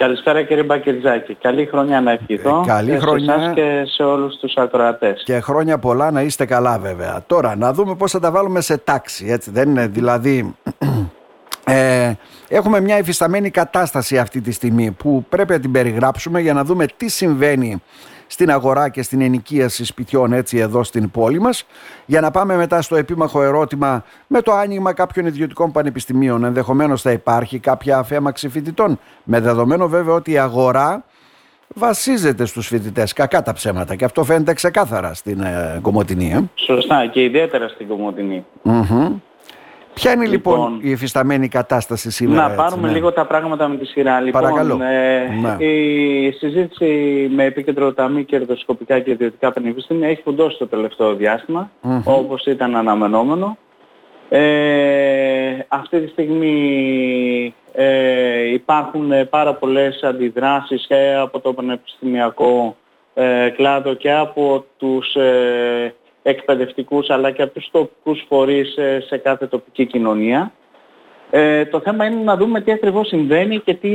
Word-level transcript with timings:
Καλησπέρα 0.00 0.42
κύριε 0.42 0.62
Μπακερτζάκη. 0.62 1.34
Καλή 1.34 1.66
χρονιά 1.66 2.00
να 2.00 2.12
ευχηθώ. 2.12 2.60
Ε, 2.64 2.66
καλή 2.66 2.98
χρονιά. 2.98 3.38
Σε 3.40 3.52
και 3.54 3.82
σε 3.86 4.02
όλους 4.02 4.36
τους 4.36 4.56
ακροατές. 4.56 5.22
Και 5.24 5.40
χρόνια 5.40 5.78
πολλά 5.78 6.10
να 6.10 6.22
είστε 6.22 6.44
καλά 6.44 6.78
βέβαια. 6.78 7.22
Τώρα 7.26 7.56
να 7.56 7.72
δούμε 7.72 7.94
πώς 7.94 8.10
θα 8.10 8.20
τα 8.20 8.30
βάλουμε 8.30 8.60
σε 8.60 8.78
τάξη. 8.78 9.26
Έτσι 9.28 9.50
δεν 9.50 9.68
είναι 9.68 9.86
δηλαδή... 9.86 10.54
Ε, 11.64 12.12
έχουμε 12.48 12.80
μια 12.80 12.98
υφισταμένη 12.98 13.50
κατάσταση 13.50 14.18
αυτή 14.18 14.40
τη 14.40 14.52
στιγμή 14.52 14.90
που 14.90 15.24
πρέπει 15.28 15.52
να 15.52 15.60
την 15.60 15.72
περιγράψουμε 15.72 16.40
για 16.40 16.52
να 16.52 16.64
δούμε 16.64 16.86
τι 16.96 17.08
συμβαίνει 17.08 17.82
στην 18.32 18.50
αγορά 18.50 18.88
και 18.88 19.02
στην 19.02 19.20
ενοικίαση 19.20 19.84
σπιτιών 19.84 20.32
έτσι 20.32 20.58
εδώ 20.58 20.82
στην 20.82 21.10
πόλη 21.10 21.40
μας 21.40 21.66
για 22.06 22.20
να 22.20 22.30
πάμε 22.30 22.56
μετά 22.56 22.82
στο 22.82 22.96
επίμαχο 22.96 23.42
ερώτημα 23.42 24.04
με 24.26 24.42
το 24.42 24.52
άνοιγμα 24.52 24.92
κάποιων 24.92 25.26
ιδιωτικών 25.26 25.72
πανεπιστημίων 25.72 26.44
ενδεχομένως 26.44 27.02
θα 27.02 27.12
υπάρχει 27.12 27.58
κάποια 27.58 27.98
αφέμαξη 27.98 28.48
φοιτητών 28.48 28.98
με 29.24 29.40
δεδομένο 29.40 29.88
βέβαια 29.88 30.14
ότι 30.14 30.30
η 30.30 30.38
αγορά 30.38 31.04
βασίζεται 31.74 32.44
στους 32.44 32.66
φοιτητές, 32.66 33.12
κακά 33.12 33.42
τα 33.42 33.52
ψέματα 33.52 33.94
και 33.94 34.04
αυτό 34.04 34.24
φαίνεται 34.24 34.52
ξεκάθαρα 34.52 35.14
στην 35.14 35.40
ε, 35.40 35.78
Κομωτινή. 35.82 36.32
Ε. 36.32 36.42
Σωστά 36.54 37.06
και 37.06 37.22
ιδιαίτερα 37.22 37.68
στην 37.68 37.88
κομωτινη 37.88 38.44
Ποια 39.94 40.12
είναι 40.12 40.26
λοιπόν, 40.26 40.54
λοιπόν, 40.54 40.78
η 40.82 40.92
εφισταμένη 40.92 41.48
κατάσταση 41.48 42.10
σήμερα. 42.10 42.48
Να 42.48 42.54
πάρουμε 42.54 42.88
ναι. 42.88 42.94
λίγο 42.94 43.12
τα 43.12 43.26
πράγματα 43.26 43.68
με 43.68 43.76
τη 43.76 43.86
σειρά. 43.86 44.20
Λοιπόν, 44.20 44.42
Παρακαλώ. 44.42 44.82
Ε, 44.82 45.28
ναι. 45.40 45.64
Η 45.64 46.30
συζήτηση 46.30 47.28
με 47.34 47.44
επίκεντρο 47.44 47.92
ταμή 47.92 48.24
κερδοσκοπικά 48.24 48.98
και 48.98 49.10
ιδιωτικά 49.10 49.52
πανεπιστήμια 49.52 50.08
έχει 50.08 50.22
φουντώσει 50.22 50.58
το 50.58 50.66
τελευταίο 50.66 51.14
διάστημα, 51.14 51.70
mm-hmm. 51.82 52.02
όπως 52.04 52.46
ήταν 52.46 52.76
αναμενόμενο. 52.76 53.56
Ε, 54.28 55.58
αυτή 55.68 56.00
τη 56.00 56.08
στιγμή 56.08 57.54
ε, 57.72 58.52
υπάρχουν 58.52 59.28
πάρα 59.30 59.54
πολλές 59.54 60.02
αντιδράσεις 60.02 60.86
και 60.86 61.14
από 61.20 61.40
το 61.40 61.52
πανεπιστημιακό 61.52 62.76
ε, 63.14 63.48
κλάδο 63.56 63.94
και 63.94 64.12
από 64.12 64.64
τους 64.76 65.14
ε, 65.14 65.94
εκπαιδευτικούς 66.22 67.10
αλλά 67.10 67.30
και 67.30 67.42
από 67.42 67.52
τους 67.52 67.68
τοπικούς 67.70 68.24
φορείς 68.28 68.76
ε, 68.76 69.00
σε 69.00 69.16
κάθε 69.16 69.46
τοπική 69.46 69.86
κοινωνία. 69.86 70.52
Ε, 71.32 71.64
το 71.64 71.80
θέμα 71.80 72.04
είναι 72.04 72.22
να 72.22 72.36
δούμε 72.36 72.60
τι 72.60 72.72
ακριβώς 72.72 73.06
συμβαίνει 73.06 73.58
και 73.58 73.74
τι 73.74 73.90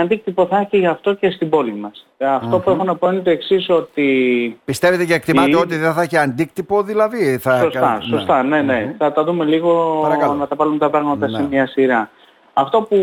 αντίκτυπο 0.00 0.46
θα 0.46 0.68
έχει 0.70 0.86
αυτό 0.86 1.14
και 1.14 1.30
στην 1.30 1.48
πόλη 1.48 1.72
μας. 1.72 2.06
Αυτό 2.18 2.58
που 2.58 2.70
έχω 2.70 2.84
να 2.84 2.96
πω 2.96 3.10
είναι 3.10 3.20
το 3.20 3.30
εξής 3.30 3.68
ότι... 3.68 4.58
Πιστεύετε 4.64 5.04
και 5.04 5.14
εκτιμάτε 5.14 5.56
ότι 5.56 5.76
δεν 5.76 5.92
θα 5.92 6.02
έχει 6.02 6.16
αντίκτυπο 6.16 6.82
δηλαδή. 6.82 7.38
Θα... 7.38 7.58
Σωστά, 7.58 7.96
ναι. 7.96 8.16
σωστά, 8.16 8.42
ναι, 8.42 8.62
ναι. 8.62 8.94
Θα 8.98 9.12
τα 9.12 9.24
δούμε 9.24 9.44
λίγο, 9.44 10.02
να 10.38 10.46
τα 10.46 10.56
πάρουμε 10.56 10.78
τα 10.78 10.90
πράγματα 10.90 11.28
σε 11.28 11.40
ναι. 11.40 11.46
μια 11.50 11.66
σειρά. 11.66 12.10
Αυτό 12.52 12.82
που 12.82 12.98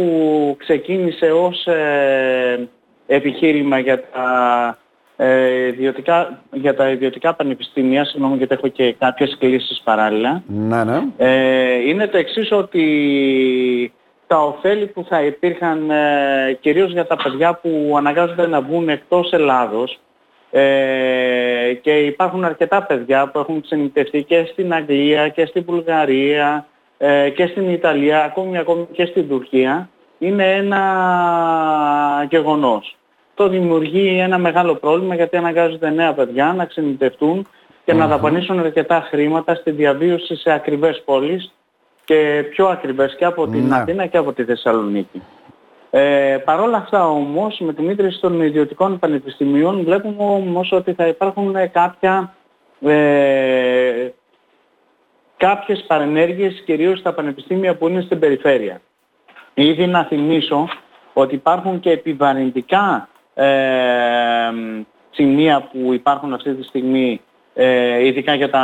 ξεκίνησε 0.59 1.31
ως 1.31 1.65
ε, 1.65 2.69
επιχείρημα 3.07 3.79
για 3.79 4.03
τα 4.09 4.77
ε, 5.17 5.67
ιδιωτικά, 5.67 6.41
για 6.51 6.75
τα 6.75 6.89
ιδιωτικά 6.89 7.33
πανεπιστήμια, 7.33 8.05
συγγνώμη 8.05 8.37
γιατί 8.37 8.53
έχω 8.53 8.67
και 8.67 8.95
κάποιες 8.99 9.35
κλήσεις 9.39 9.81
παράλληλα, 9.83 10.43
ναι, 10.47 10.83
ναι. 10.83 11.03
Ε, 11.17 11.89
είναι 11.89 12.07
το 12.07 12.17
εξής 12.17 12.51
ότι 12.51 13.91
τα 14.27 14.43
ωφέλη 14.43 14.85
που 14.85 15.05
θα 15.09 15.23
υπήρχαν 15.23 15.89
ε, 15.89 16.57
κυρίως 16.61 16.91
για 16.91 17.05
τα 17.05 17.15
παιδιά 17.15 17.59
που 17.61 17.93
αναγκάζονται 17.97 18.47
να 18.47 18.61
βγουν 18.61 18.89
εκτός 18.89 19.31
Ελλάδος 19.31 19.99
ε, 20.51 21.73
και 21.81 21.91
υπάρχουν 21.91 22.43
αρκετά 22.43 22.83
παιδιά 22.83 23.27
που 23.27 23.39
έχουν 23.39 23.61
ξενιτευτεί 23.61 24.23
και 24.23 24.47
στην 24.51 24.73
Αγγλία 24.73 25.29
και 25.29 25.45
στην 25.45 25.63
Βουλγαρία 25.67 26.65
ε, 26.97 27.29
και 27.29 27.47
στην 27.47 27.69
Ιταλία, 27.69 28.23
ακόμη, 28.23 28.57
ακόμη 28.57 28.87
και 28.91 29.05
στην 29.05 29.27
Τουρκία, 29.27 29.89
είναι 30.19 30.53
ένα 30.53 32.27
γεγονός 32.29 32.97
αυτό 33.39 33.49
δημιουργεί 33.49 34.19
ένα 34.19 34.37
μεγάλο 34.37 34.75
πρόβλημα 34.75 35.15
γιατί 35.15 35.37
αναγκάζονται 35.37 35.89
νέα 35.89 36.13
παιδιά 36.13 36.53
να 36.57 36.65
ξενιτευτούν 36.65 37.47
και 37.85 37.93
να 37.93 38.07
δαπανίσουν 38.07 38.59
αρκετά 38.59 39.07
χρήματα 39.09 39.55
στη 39.55 39.71
διαβίωση 39.71 40.35
σε 40.35 40.51
ακριβές 40.51 41.01
πόλεις 41.05 41.53
και 42.05 42.45
πιο 42.49 42.67
ακριβές 42.67 43.15
και 43.15 43.25
από 43.25 43.47
την 43.47 43.67
ναι. 43.67 43.75
Αθήνα 43.75 44.05
και 44.05 44.17
από 44.17 44.33
τη 44.33 44.43
Θεσσαλονίκη. 44.43 45.21
Ε, 45.89 46.37
Παρ' 46.45 46.59
όλα 46.59 46.77
αυτά 46.77 47.09
όμως 47.09 47.59
με 47.59 47.73
την 47.73 47.89
ίδρυση 47.89 48.19
των 48.19 48.41
ιδιωτικών 48.41 48.99
πανεπιστημίων 48.99 49.83
βλέπουμε 49.83 50.23
όμως 50.23 50.71
ότι 50.71 50.93
θα 50.93 51.07
υπάρχουν 51.07 51.55
κάποια, 51.71 52.33
ε, 52.81 54.07
κάποιες 55.37 55.83
παρενέργειες 55.87 56.61
κυρίως 56.65 56.99
στα 56.99 57.13
πανεπιστήμια 57.13 57.75
που 57.75 57.87
είναι 57.87 58.01
στην 58.01 58.19
περιφέρεια. 58.19 58.81
Ήδη 59.53 59.87
να 59.87 60.03
θυμίσω 60.03 60.67
ότι 61.13 61.35
υπάρχουν 61.35 61.79
και 61.79 61.91
επιβαρυντικά 61.91 63.09
ε, 63.43 64.51
σημεία 65.11 65.69
που 65.71 65.93
υπάρχουν 65.93 66.33
αυτή 66.33 66.53
τη 66.53 66.63
στιγμή 66.63 67.21
ε, 67.53 68.05
ειδικά 68.05 68.33
για 68.33 68.49
τα 68.49 68.63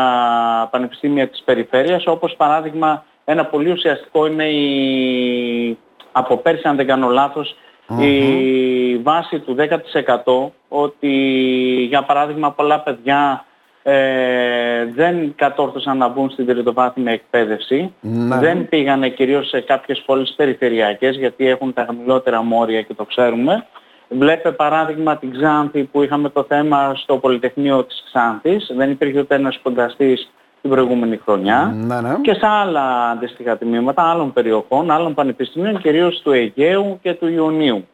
πανεπιστήμια 0.72 1.28
της 1.28 1.41
περιφέρειας 1.45 2.07
όπως 2.07 2.35
παράδειγμα 2.38 3.03
ένα 3.25 3.45
πολύ 3.45 3.72
ουσιαστικό 3.72 4.25
είναι 4.25 4.45
η, 4.50 5.78
από 6.11 6.38
πέρσι 6.38 6.67
αν 6.67 6.75
δεν 6.75 6.88
κάνω 6.88 7.09
η 8.00 8.97
βάση 8.97 9.39
του 9.39 9.56
10% 10.25 10.51
ότι 10.67 11.09
για 11.90 12.03
παράδειγμα 12.03 12.51
πολλά 12.51 12.79
παιδιά 12.79 13.45
ε, 13.84 14.85
δεν 14.85 15.34
κατόρθωσαν 15.35 15.97
να 15.97 16.07
μπουν 16.07 16.29
στην 16.29 16.45
τριτοβάθμια 16.45 17.11
εκπαίδευση, 17.11 17.94
ναι. 18.00 18.38
δεν 18.38 18.69
πήγανε 18.69 19.09
κυρίως 19.09 19.47
σε 19.47 19.61
κάποιες 19.61 20.03
πόλεις 20.05 20.34
περιφερειακές 20.34 21.16
γιατί 21.16 21.47
έχουν 21.47 21.73
τα 21.73 21.85
χαμηλότερα 21.85 22.41
μόρια 22.41 22.81
και 22.81 22.94
το 22.94 23.05
ξέρουμε 23.05 23.66
Βλέπε 24.09 24.52
παράδειγμα 24.52 25.18
την 25.18 25.31
Ξάνθη 25.31 25.84
που 25.84 26.03
είχαμε 26.03 26.30
το 26.30 26.44
θέμα 26.44 26.94
στο 26.96 27.18
Πολυτεχνείο 27.18 27.84
της 27.84 28.03
Ξάνθης. 28.06 28.72
Δεν 28.75 28.91
υπήρχε 28.91 29.19
ούτε 29.19 29.36
ένας 29.36 29.59
κονταστής 29.64 30.31
την 30.62 30.72
προηγούμενη 30.72 31.18
χρονιά. 31.18 31.74
Ναι, 31.75 32.02
ναι. 32.02 32.18
Και 32.22 32.34
σε 32.34 32.47
άλλα 32.47 33.09
αντίστοιχα 33.09 33.58
τμήματα 33.58 34.09
άλλων 34.09 34.34
περιοχών, 34.34 34.91
άλλων 34.91 35.14
πανεπιστημίων, 35.14 35.81
κυρίως 35.81 36.22
του 36.22 36.31
Αιγαίου 36.31 37.00
και 37.02 37.14
του 37.14 37.28
Ιωνίου. 37.28 37.88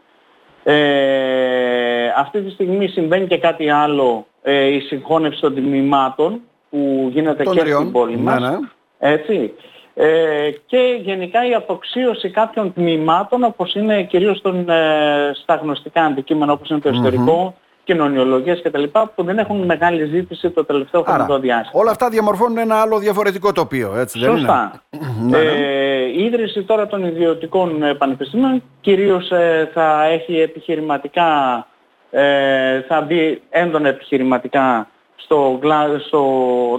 Ε, 0.64 2.14
αυτή 2.18 2.42
τη 2.42 2.50
στιγμή 2.50 2.88
συμβαίνει 2.88 3.28
και 3.28 3.38
κάτι 3.38 3.70
άλλο, 3.70 4.26
ε, 4.42 4.66
η 4.66 4.80
συγχώνευση 4.80 5.42
των 5.42 5.56
τμήματων 5.56 6.42
που 6.70 7.10
γίνεται 7.14 7.44
και 7.44 7.60
στην 7.60 7.92
πόλη 7.92 8.16
ναι, 8.16 8.22
μας. 8.22 8.40
Ναι. 8.40 8.58
Έτσι. 9.00 9.54
Ε, 10.02 10.52
και 10.66 11.00
γενικά 11.02 11.48
η 11.48 11.54
αποξίωση 11.54 12.30
κάποιων 12.30 12.74
τμήματων 12.74 13.44
όπως 13.44 13.76
είναι 13.76 14.04
κυρίως 14.04 14.42
τον, 14.42 14.70
ε, 14.70 15.32
στα 15.42 15.56
γνωστικά 15.56 16.04
αντικείμενα 16.04 16.52
όπως 16.52 16.70
είναι 16.70 16.80
το 16.80 16.90
ιστορικό, 16.90 17.54
mm-hmm. 17.54 17.82
κοινωνιολογίες 17.84 18.62
κτλ. 18.64 18.84
που 19.16 19.24
δεν 19.24 19.38
έχουν 19.38 19.66
μεγάλη 19.66 20.06
ζήτηση 20.06 20.50
το 20.50 20.66
τελευταίο 20.66 21.04
χρονικό 21.04 21.40
διάστημα. 21.40 21.82
Όλα 21.82 21.92
αυτά 21.92 22.10
διαμορφώνουν 22.10 22.58
ένα 22.58 22.82
άλλο 22.82 23.00
διαφορετικό 23.00 23.52
τοπίο, 23.52 23.96
έτσι 23.98 24.20
δεν 24.20 24.38
Σωστά. 24.38 24.82
είναι; 24.90 25.06
Ναι, 25.22 25.38
ναι. 25.38 25.44
ε, 25.44 26.04
η 26.04 26.24
ίδρυση 26.24 26.64
τώρα 26.64 26.88
των 26.88 27.06
ιδιωτικών 27.06 27.84
ε, 27.84 27.94
πανεπιστήμιων 27.94 28.64
κυρίως 28.82 29.32
ε, 29.32 29.70
θα 29.74 30.04
έχει 30.04 30.40
επιχειρηματικά, 30.40 31.66
ε, 32.12 32.82
θα 32.82 33.02
μπει 33.02 33.42
έντονα 33.50 33.88
επιχειρηματικά 33.88 34.88
στο, 35.16 35.60
στο 36.08 36.24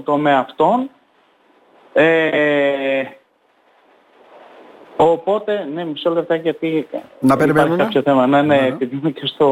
τομέα 0.05 0.39
αυτών 0.39 0.91
ε, 1.93 3.03
οπότε, 4.97 5.69
ναι, 5.75 5.85
μισό 5.85 6.11
λεπτά 6.11 6.35
γιατί 6.35 6.89
να 7.21 7.37
υπάρχει 7.45 7.77
κάποιο 7.77 8.03
θέμα. 8.03 8.27
Ναι, 8.27 8.43
ναι, 8.43 8.57
ναι, 8.57 8.67
επειδή 8.67 8.97
είμαι 8.97 9.11
και 9.11 9.27
στο 9.27 9.47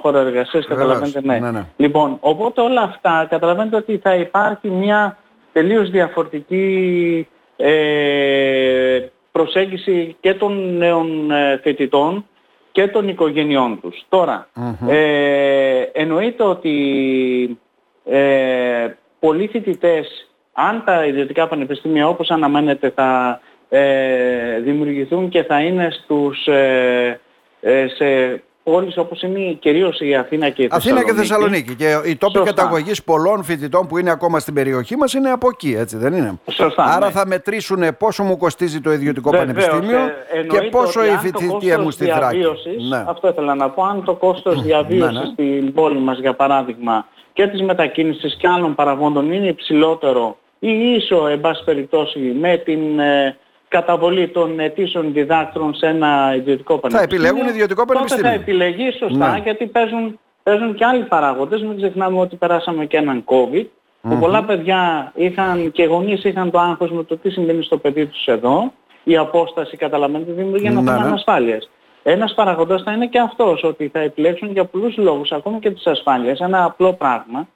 χώρο 0.00 0.18
εργασίας, 0.18 0.66
καταλαβαίνετε, 0.66 1.20
ναι. 1.20 1.38
ναι. 1.38 1.50
ναι. 1.50 1.66
Λοιπόν, 1.76 2.16
οπότε 2.20 2.60
όλα 2.60 2.80
αυτά, 2.80 3.26
καταλαβαίνετε 3.30 3.76
ότι 3.76 3.98
θα 3.98 4.14
υπάρχει 4.14 4.68
μια 4.68 5.18
τελείως 5.52 5.90
διαφορετική 5.90 7.28
ε, 7.56 9.00
προσέγγιση 9.32 10.16
και 10.20 10.34
των 10.34 10.76
νέων 10.76 11.30
ε, 11.30 11.60
φοιτητών 11.62 12.26
και 12.72 12.88
των 12.88 13.08
οικογενειών 13.08 13.80
τους. 13.80 14.04
Τώρα, 14.08 14.48
ε, 14.88 15.80
εννοείται 15.92 16.42
ότι 16.42 17.58
ε, 18.04 18.88
πολλοί 19.20 19.48
φοιτητές 19.48 20.28
αν 20.54 20.82
τα 20.84 21.06
ιδιωτικά 21.06 21.48
πανεπιστήμια 21.48 22.08
όπως 22.08 22.30
αναμένεται 22.30 22.92
θα 22.94 23.40
ε, 23.68 24.60
δημιουργηθούν 24.60 25.28
και 25.28 25.42
θα 25.42 25.60
είναι 25.60 25.88
στους, 25.90 26.46
ε, 26.46 27.20
ε, 27.60 27.86
σε 27.88 28.42
πόλεις 28.62 28.96
όπως 28.96 29.22
είναι 29.22 29.52
κυρίως 29.52 30.00
η 30.00 30.14
Αθήνα 30.14 30.48
και 30.50 30.62
η 30.62 30.68
Θεσσαλονίκη. 30.68 31.02
Αθήνα 31.02 31.04
και 31.04 31.20
Θεσσαλονίκη 31.20 31.74
και 31.74 32.10
οι 32.10 32.16
τόποι 32.16 32.42
καταγωγής 32.42 33.04
πολλών 33.04 33.44
φοιτητών 33.44 33.86
που 33.86 33.98
είναι 33.98 34.10
ακόμα 34.10 34.38
στην 34.38 34.54
περιοχή 34.54 34.96
μας 34.96 35.12
είναι 35.12 35.30
από 35.30 35.48
εκεί 35.52 35.74
έτσι 35.78 35.96
δεν 35.96 36.12
είναι; 36.12 36.38
Σωστά, 36.50 36.84
Άρα 36.84 37.06
ναι. 37.06 37.12
θα 37.12 37.26
μετρήσουν 37.26 37.96
πόσο 37.98 38.22
μου 38.22 38.36
κοστίζει 38.36 38.80
το 38.80 38.92
ιδιωτικό 38.92 39.30
πανεπιστήμιο 39.30 39.98
ε, 40.32 40.42
και 40.42 40.60
πόσο 40.60 41.04
η 41.04 41.16
φοιτητία 41.20 41.80
μου 41.80 41.90
στη 41.90 42.04
Θράκη. 42.04 42.44
Ναι. 42.88 43.04
Αυτό 43.06 43.28
ήθελα 43.28 43.54
να 43.54 43.70
πω. 43.70 43.82
Αν 43.82 44.04
το 44.04 44.14
κόστος 44.14 44.62
διαβίωσης 44.62 45.12
ναι, 45.12 45.20
ναι. 45.20 45.30
στην 45.32 45.72
πόλη 45.72 45.98
μας 45.98 46.18
για 46.18 46.34
παράδειγμα 46.34 47.06
και 47.32 47.46
της 47.46 47.62
μετακίνησης 47.62 48.36
και 48.38 48.48
άλλων 48.48 48.74
παραγόντων 48.74 49.32
είναι 49.32 49.46
υψηλότερο 49.46 50.36
ή 50.68 50.94
ίσο 50.94 51.26
εν 51.26 51.40
πάση 51.40 51.64
περιπτώσει 51.64 52.18
με 52.18 52.56
την 52.56 52.98
ε, 52.98 53.36
καταβολή 53.68 54.28
των 54.28 54.60
αιτήσεων 54.60 55.12
διδάκτρων 55.12 55.74
σε 55.74 55.86
ένα 55.86 56.34
ιδιωτικό 56.36 56.78
πανεπιστήμιο. 56.78 57.20
Θα 57.20 57.22
επιλέγουν 57.22 57.48
ιδιωτικό 57.48 57.84
πανεπιστήμιο. 57.84 58.24
Τότε 58.24 58.36
θα 58.36 58.42
επιλεγεί 58.42 58.90
σωστά 58.98 59.32
ναι. 59.32 59.38
γιατί 59.38 59.66
παίζουν, 59.66 60.18
παίζουν 60.42 60.74
και 60.74 60.84
άλλοι 60.84 61.02
παράγοντες. 61.02 61.62
Μην 61.62 61.76
ξεχνάμε 61.76 62.20
ότι 62.20 62.36
περάσαμε 62.36 62.84
και 62.86 62.96
έναν 62.96 63.24
COVID 63.26 63.64
που 64.00 64.18
πολλά 64.18 64.44
παιδιά 64.44 65.12
είχαν 65.14 65.72
και 65.72 65.84
γονείς 65.84 66.24
είχαν 66.24 66.50
το 66.50 66.58
άγχος 66.58 66.90
με 66.90 67.04
το 67.04 67.16
τι 67.16 67.30
συμβαίνει 67.30 67.62
στο 67.62 67.78
παιδί 67.78 68.06
τους 68.06 68.26
εδώ. 68.26 68.72
Η 69.04 69.16
απόσταση 69.16 69.76
καταλαβαίνετε 69.76 70.32
δημιουργεί 70.32 70.66
ένα 70.66 70.80
θέμα 70.80 70.98
ναι. 70.98 71.04
ανασφάλειας. 71.04 71.70
Ένας 72.02 72.34
παραγοντάς 72.34 72.82
θα 72.82 72.92
είναι 72.92 73.06
και 73.06 73.18
αυτός, 73.18 73.62
ότι 73.64 73.88
θα 73.88 73.98
επιλέξουν 73.98 74.52
για 74.52 74.64
πολλούς 74.64 74.96
λόγους, 74.96 75.32
ακόμη 75.32 75.58
και 75.58 75.70
της 75.70 75.86
ασφάλειας, 75.86 76.40
ένα 76.40 76.64
απλό 76.64 76.92
πράγμα, 76.92 77.48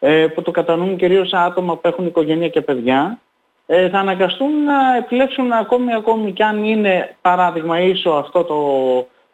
ε, 0.00 0.26
που 0.26 0.42
το 0.42 0.50
κατανοούν 0.50 0.96
κυρίως 0.96 1.32
άτομα 1.32 1.76
που 1.76 1.88
έχουν 1.88 2.06
οικογένεια 2.06 2.48
και 2.48 2.60
παιδιά, 2.60 3.18
ε, 3.66 3.88
θα 3.88 3.98
αναγκαστούν 3.98 4.64
να 4.64 4.96
επιλέξουν 4.96 5.52
ακόμη, 5.52 5.94
ακόμη 5.94 6.32
και 6.32 6.44
αν 6.44 6.64
είναι 6.64 7.16
παράδειγμα 7.20 7.80
ίσο 7.80 8.10
αυτό 8.10 8.44
το, 8.44 8.60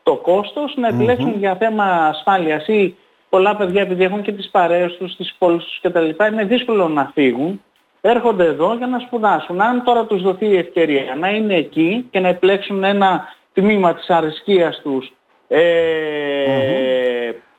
το 0.02 0.16
κόστος, 0.16 0.74
να 0.76 0.88
επιλεξουν 0.88 1.34
για 1.38 1.56
θέμα 1.56 1.84
ασφάλειας 1.84 2.66
ή 2.66 2.96
πολλά 3.28 3.56
παιδιά 3.56 3.82
επειδή 3.82 4.04
έχουν 4.04 4.22
και 4.22 4.32
τις 4.32 4.48
παρέες 4.50 4.96
τους, 4.96 5.16
τις 5.16 5.34
πόλεις 5.38 5.64
τους 5.64 5.80
κτλ. 5.82 6.24
Είναι 6.32 6.44
δύσκολο 6.44 6.88
να 6.88 7.10
φύγουν. 7.14 7.62
Έρχονται 8.00 8.44
εδώ 8.44 8.74
για 8.74 8.86
να 8.86 8.98
σπουδάσουν. 8.98 9.60
Αν 9.60 9.82
τώρα 9.84 10.04
τους 10.04 10.22
δοθεί 10.22 10.46
η 10.46 10.56
ευκαιρία 10.56 11.14
να 11.18 11.28
είναι 11.28 11.54
εκεί 11.54 12.06
και 12.10 12.20
να 12.20 12.28
επιλέξουν 12.28 12.84
ένα 12.84 13.24
τμήμα 13.52 13.94
της 13.94 14.10
αρεσκίας 14.10 14.80
τους 14.82 15.12
ε, 15.48 15.62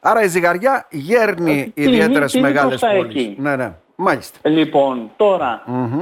Άρα 0.07 0.23
η 0.23 0.27
ζυγαριά 0.27 0.87
γέρνει 0.91 1.73
ε, 1.75 1.83
ιδιαίτερες 1.83 2.35
μεγάλες 2.35 2.83
πόλεις. 2.97 3.29
Ναι, 3.37 3.55
ναι. 3.55 3.73
Μάλιστα. 3.95 4.49
Λοιπόν, 4.49 5.11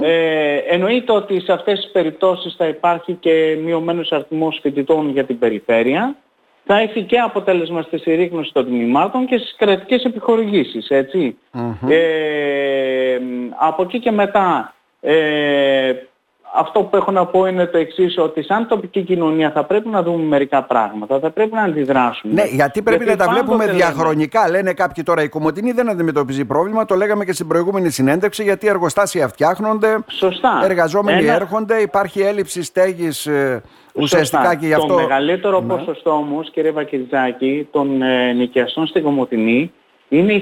ε, 0.02 0.56
εννοείται 0.56 1.12
ότι 1.12 1.42
σε 1.42 1.52
αυτές 1.52 1.80
τις 1.80 1.92
περιπτώσεις 1.92 2.56
θα 2.58 2.68
υπάρχει 2.68 3.14
και 3.14 3.58
μειωμένος 3.64 4.12
αριθμός 4.12 4.60
φοιτητών 4.62 5.10
για 5.10 5.26
την 5.26 5.40
περιφέρεια. 5.40 6.16
Θα 6.66 6.80
έχει 6.80 7.04
και 7.04 7.20
αποτέλεσμα 7.20 7.82
στη 7.82 7.98
συρρήγνωση 7.98 8.54
των 8.54 8.66
τμήματων 8.66 9.26
και 9.26 9.38
στις 9.38 9.56
κρατικές 9.58 10.04
επιχορηγήσεις, 10.04 10.90
Ε, 10.90 11.06
από 13.60 13.84
εκεί 13.84 14.00
και 14.00 14.12
μετά, 14.12 14.74
ε, 15.02 15.94
αυτό 16.56 16.80
που 16.84 16.96
έχω 16.96 17.12
να 17.12 17.26
πω 17.26 17.46
είναι 17.46 17.66
το 17.66 17.78
εξής 17.78 18.18
ότι 18.18 18.44
σαν 18.44 18.68
τοπική 18.68 19.02
κοινωνία 19.02 19.52
θα 19.52 19.64
πρέπει 19.64 19.90
να 19.90 20.04
δούμε 20.04 20.24
μερικά 20.24 20.64
πράγματα, 20.64 21.20
θα 21.20 21.30
πρέπει 21.30 21.54
να 21.54 21.62
αντιδράσουμε. 21.62 22.34
Ναι, 22.34 22.44
γιατί 22.44 22.82
πρέπει 22.82 23.06
να 23.06 23.16
τα 23.16 23.30
βλέπουμε 23.30 23.68
διαχρονικά. 23.68 24.50
Λένε 24.50 24.74
κάποιοι 24.74 25.04
τώρα 25.04 25.24
η 25.24 25.30
Κομωτινή 25.30 25.72
δεν 25.72 25.90
αντιμετωπίζει 25.90 26.46
πρόβλημα, 26.46 26.86
το 26.86 26.96
λέγαμε 26.96 27.26
και 27.26 27.34
στην 27.34 27.48
προηγούμενη 27.48 27.90
συνέντευξη, 27.90 28.44
γιατί 28.44 28.68
εργοστάσια 28.68 29.28
φτιάχνονται, 29.28 29.98
Σωστά. 30.08 30.62
εργαζόμενοι 30.64 31.26
έρχονται, 31.26 31.78
υπάρχει 31.78 32.22
έλλειψη 32.22 32.64
στέγης 32.64 33.26
ε, 33.26 33.62
ουσιαστικά 33.94 34.56
και 34.56 34.66
γι' 34.66 34.74
αυτό... 34.74 34.88
Το 34.88 34.94
μεγαλύτερο 34.94 35.62
ναι. 35.62 35.76
ποσοστό 35.76 36.12
όμως, 36.12 36.50
κύριε 36.52 36.72
Βακυριτζάκη, 36.72 37.68
των 37.72 38.02
ε, 38.02 38.34
νοικιαστών 38.34 38.88
στην 38.88 39.04
Κομωτινή 39.04 39.72
είναι 40.10 40.34
οι 40.34 40.42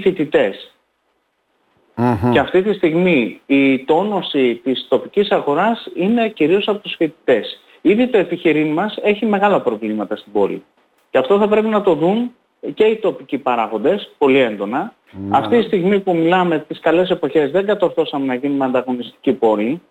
φοιτητές. 2.09 2.31
Και 2.31 2.39
αυτή 2.39 2.61
τη 2.61 2.73
στιγμή 2.73 3.41
η 3.45 3.79
τόνωση 3.85 4.55
της 4.63 4.85
τοπικής 4.89 5.29
αγοράς 5.29 5.89
είναι 5.95 6.29
κυρίως 6.29 6.67
από 6.67 6.79
τους 6.79 6.95
φοιτητές. 6.97 7.61
Ήδη 7.81 8.07
το 8.07 8.17
επιχειρήν 8.17 8.67
μας 8.67 8.97
έχει 9.01 9.25
μεγάλα 9.25 9.61
προβλήματα 9.61 10.15
στην 10.15 10.31
πόλη. 10.31 10.63
Και 11.09 11.17
αυτό 11.17 11.37
θα 11.37 11.47
πρέπει 11.47 11.67
να 11.67 11.81
το 11.81 11.93
δουν 11.93 12.31
και 12.73 12.83
οι 12.83 12.95
τοπικοί 12.95 13.37
παράγοντες, 13.37 14.11
πολύ 14.17 14.37
έντονα. 14.37 14.93
Αυτή 15.29 15.57
τη 15.59 15.65
στιγμή 15.65 15.99
που 15.99 16.15
μιλάμε 16.15 16.59
τις 16.59 16.79
καλές 16.79 17.09
εποχές 17.09 17.51
δεν 17.51 17.65
κατορθώσαμε 17.65 18.25
να 18.25 18.33
γίνουμε 18.33 18.65
ανταγωνιστική 18.65 19.33
πόλη. 19.33 19.81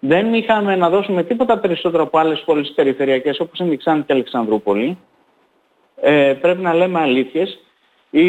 Δεν 0.00 0.34
είχαμε 0.34 0.76
να 0.76 0.90
δώσουμε 0.90 1.22
τίποτα 1.22 1.58
περισσότερο 1.58 2.02
από 2.02 2.18
άλλες 2.18 2.42
πόλεις 2.46 2.72
περιφερειακές 2.72 3.40
όπως 3.40 3.58
είναι 3.58 3.72
η 3.72 3.76
Ξάνη 3.76 4.00
και 4.00 4.12
η 4.12 4.14
Αλεξανδρούπολη. 4.14 4.98
Ε, 6.00 6.34
πρέπει 6.40 6.62
να 6.62 6.74
λέμε 6.74 7.00
αλήθειες. 7.00 7.58
Η, 8.10 8.24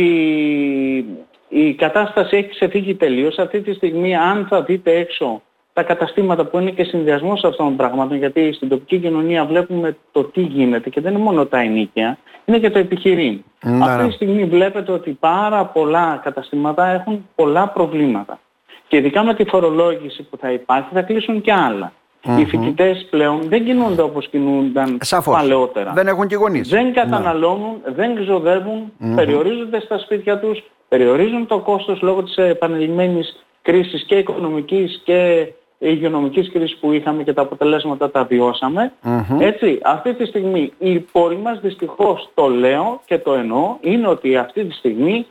η 1.50 1.74
κατάσταση 1.74 2.38
έχει 2.38 2.50
ξεφύγει 2.50 2.96
τελείως. 2.96 3.38
Αυτή 3.38 3.62
τη 3.62 3.74
στιγμή 3.74 4.16
αν 4.16 4.46
θα 4.50 4.62
δείτε 4.62 4.92
έξω 4.92 5.42
τα 5.74 5.84
καταστήματα 5.84 6.46
που 6.46 6.60
είναι 6.60 6.72
και 6.72 6.84
συνδυασμός 6.84 7.44
αυτών 7.44 7.66
των 7.66 7.75
πραγμάτων, 7.75 8.18
γιατί 8.18 8.54
στην 8.54 8.69
τοπική 8.69 8.98
κοινωνία 8.98 9.46
βλέπουμε 9.46 9.98
το 10.12 10.24
τι 10.24 10.42
γίνεται 10.42 10.90
και 10.90 11.01
δεν 11.01 11.13
είναι 11.13 11.24
μόνο 11.24 11.46
τα 11.46 11.60
ενίκια, 11.60 12.18
είναι 12.46 12.60
και 12.60 12.69
το 12.69 12.80
επιχειρήν. 12.80 13.44
Ναι, 13.63 13.86
Αυτή 13.86 13.98
τη 13.98 14.06
ναι. 14.06 14.12
στιγμή 14.12 14.44
βλέπετε 14.44 14.92
ότι 14.92 15.18
πάρα 15.19 15.66
πολλά 15.66 16.19
καταστήματα 16.24 16.86
έχουν 16.88 17.28
πολλά 17.36 17.68
προβλήματα. 17.68 18.40
Και 18.88 18.98
ειδικά 18.98 19.24
με 19.24 19.34
τη 19.34 19.44
φορολόγηση 19.45 20.24
που 20.24 20.38
θα 20.38 20.52
υπάρχει 20.52 20.90
θα 20.94 21.02
κλείσουν 21.02 21.42
και 21.42 21.54
άλλα. 21.54 21.92
Οι 22.38 22.45
φοιτητές 22.45 23.07
πλέον 23.10 23.42
δεν 23.50 23.66
κινούνται 23.66 24.02
όπως 24.02 24.28
κινούνταν 24.28 24.98
Σαφώς. 25.02 25.36
παλαιότερα. 25.36 25.92
Δεν 25.92 26.07
έχουν 26.07 26.28
και 26.28 26.36
γονείς. 26.36 26.69
Δεν 26.69 26.94
καταναλώνουν, 26.94 27.81
δεν 27.86 28.16
ξοδεύουν, 28.16 28.94
περιορίζονται 29.16 29.80
στα 29.80 29.98
σπίτια 29.98 30.40
τους, 30.40 30.63
περιορίζουν 30.90 31.48
το 31.48 31.60
κόστος 31.60 32.02
λόγω 32.02 32.24
της 32.24 32.36
επανελειμμένης 32.38 33.46
κρίσης 33.62 34.04
και 34.04 34.16
οικονομικής 34.16 35.02
και 35.04 35.48
υγειονομικής 35.80 36.52
κρίσης 36.52 36.78
που 36.78 36.92
είχαμε 36.92 37.24
και 37.24 37.34
τα 37.34 37.42
αποτελέσματα 37.42 38.12
τα 38.12 38.24
βιωσαμε 38.24 38.92
Έτσι, 39.40 39.80
αυτή 39.84 40.14
τη 40.14 40.26
στιγμή 40.26 40.74
η 40.78 41.00
πόλη 41.00 41.38
μας 41.38 41.60
δυστυχώς 41.60 42.30
το 42.34 42.48
λέω 42.48 43.02
και 43.06 43.18
το 43.18 43.34
εννοώ 43.34 43.78
είναι 43.82 44.08
ότι 44.08 44.38
αυτή 44.38 44.66
τη 44.66 44.74
στιγμή 44.74 45.26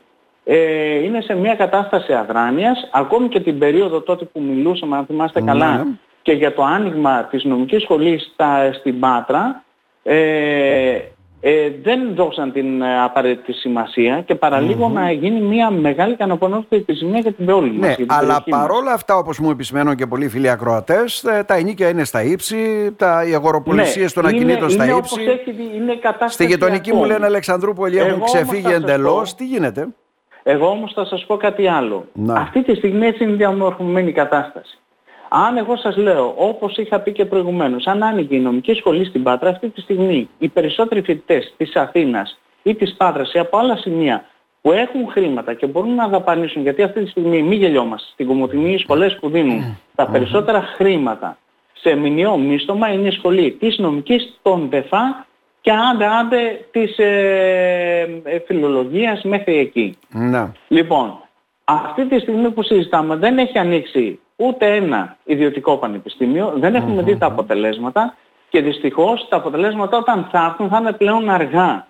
ε, 0.44 1.04
είναι 1.04 1.20
σε 1.20 1.34
μια 1.34 1.54
κατάσταση 1.54 2.12
αδράνειας 2.12 2.88
ακόμη 2.92 3.28
και 3.28 3.40
την 3.40 3.58
περίοδο 3.58 4.00
τότε 4.00 4.24
που 4.24 4.40
μιλούσαμε 4.40 4.96
αν 4.96 5.06
θυμαστε 5.06 5.40
καλά 5.40 5.76
ναι. 5.76 5.84
και 6.22 6.32
για 6.32 6.54
το 6.54 6.62
άνοιγμα 6.62 7.24
της 7.24 7.44
νομικής 7.44 7.82
σχολής 7.82 8.30
στα, 8.32 8.72
στην 8.72 9.00
Πάτρα 9.00 9.62
ε, 10.02 10.98
ε, 11.40 11.70
δεν 11.82 12.14
δώσαν 12.14 12.52
την 12.52 12.82
ε, 12.82 13.02
απαραίτητη 13.02 13.52
σημασία 13.52 14.22
και 14.26 14.34
παραλίγο 14.34 14.88
να 14.88 15.12
γίνει 15.12 15.40
μια 15.40 15.70
μεγάλη 15.70 16.16
καναπονότητα 16.16 16.76
επισημία 16.76 17.18
για 17.18 17.32
την 17.32 17.48
όλη 17.48 17.78
ναι, 17.78 17.94
αλλά 18.06 18.44
παρόλα 18.50 18.92
αυτά 18.92 19.16
όπως 19.16 19.38
μου 19.38 19.50
επισημαίνουν 19.50 19.94
και 19.96 20.06
πολλοί 20.06 20.28
φίλοι 20.28 20.50
ακροατές 20.50 21.24
ε, 21.24 21.42
τα 21.46 21.54
ενίκια 21.54 21.88
είναι 21.88 22.04
στα 22.04 22.22
ύψη, 22.22 22.92
τα, 22.96 23.24
οι 23.28 23.34
αγοροπολισίες 23.34 24.16
ναι, 24.16 24.22
των 24.22 24.30
ακινήτων 24.30 24.70
στα 24.70 24.84
ύψη. 24.96 25.20
είναι 25.74 25.98
Στη 26.26 26.46
γειτονική 26.46 26.92
μου 26.92 27.04
λένε 27.04 27.24
Αλεξανδρούπολη 27.24 27.98
έχουν 27.98 28.22
ξεφύγει 28.22 28.72
εντελώς, 28.72 29.34
τι 29.34 29.46
γίνεται; 29.46 29.86
Εγώ 30.42 30.68
όμως 30.68 30.92
θα 30.94 31.04
σας 31.04 31.24
πω 31.26 31.36
κάτι 31.36 31.66
άλλο. 31.66 32.04
Αυτή 32.28 32.62
τη 32.62 32.74
στιγμή 32.74 33.06
έτσι 33.06 33.24
είναι 33.24 33.36
διαμορφωμένη 33.36 34.08
η 34.08 34.12
κατάσταση 34.12 34.78
αν 35.28 35.56
εγώ 35.56 35.76
σας 35.76 35.96
λέω, 35.96 36.34
όπως 36.36 36.76
είχα 36.76 37.00
πει 37.00 37.12
και 37.12 37.24
προηγουμένως, 37.24 37.86
αν 37.86 38.02
άνοιγε 38.02 38.36
η 38.36 38.40
νομική 38.40 38.74
σχολή 38.74 39.04
στην 39.04 39.22
Πάτρα, 39.22 39.50
αυτή 39.50 39.68
τη 39.68 39.80
στιγμή 39.80 40.28
οι 40.38 40.48
περισσότεροι 40.48 41.02
φοιτητές 41.02 41.54
της 41.56 41.76
Αθήνας 41.76 42.38
ή 42.62 42.74
της 42.74 42.94
Πάτρας 42.96 43.32
ή 43.32 43.38
από 43.38 43.58
άλλα 43.58 43.76
σημεία 43.76 44.24
που 44.60 44.72
έχουν 44.72 45.08
χρήματα 45.10 45.54
και 45.54 45.66
μπορούν 45.66 45.94
να 45.94 46.08
δαπανίσουν, 46.08 46.62
γιατί 46.62 46.82
αυτή 46.82 47.04
τη 47.04 47.10
στιγμή 47.10 47.42
μη 47.42 47.56
γελιόμαστε, 47.56 48.08
στην 48.12 48.26
Κομωτινή 48.26 48.72
οι 48.72 48.78
σχολές 48.78 49.16
που 49.20 49.28
δίνουν 49.28 49.78
τα 49.94 50.06
περισσότερα 50.10 50.62
χρήματα 50.76 51.38
σε 51.72 51.94
μηνιαίο 51.94 52.36
μίστομα 52.36 52.92
είναι 52.92 53.08
η 53.08 53.10
σχολή 53.10 53.56
της 53.60 53.78
νομικής 53.78 54.38
των 54.42 54.68
ΔΕΦΑ 54.70 55.26
και 55.60 55.70
άντε 55.70 56.06
άντε 56.06 56.66
της 56.70 56.98
ε, 56.98 58.20
ε, 58.22 58.38
φιλολογίας 58.46 59.22
μέχρι 59.22 59.56
εκεί. 59.56 59.96
Να. 60.08 60.52
Λοιπόν, 60.68 61.20
αυτή 61.64 62.06
τη 62.06 62.18
στιγμή 62.18 62.50
που 62.50 62.62
συζητάμε 62.62 63.16
δεν 63.16 63.38
έχει 63.38 63.58
ανοίξει 63.58 64.20
ούτε 64.40 64.76
ένα 64.76 65.16
ιδιωτικό 65.24 65.76
πανεπιστήμιο, 65.76 66.52
δεν 66.56 66.74
εχουμε 66.74 67.02
δει 67.02 67.18
τα 67.18 67.26
αποτελέσματα 67.26 68.14
και 68.48 68.60
δυστυχώς 68.60 69.26
τα 69.28 69.36
αποτελέσματα 69.36 69.96
όταν 69.96 70.28
θα 70.30 70.44
έρθουν 70.50 70.68
θα 70.68 70.78
είναι 70.78 70.92
πλέον 70.92 71.30
αργά. 71.30 71.86